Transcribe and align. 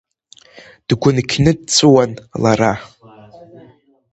Дгәынқьны 0.87 1.51
дҵәуан 1.57 2.11
лара. 2.41 2.73